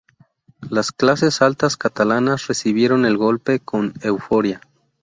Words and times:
Las 0.67 0.91
clases 0.91 1.43
altas 1.43 1.77
catalanas 1.77 2.47
recibieron 2.47 3.05
el 3.05 3.17
golpe 3.17 3.59
con 3.59 3.93
euforia. 4.01 4.59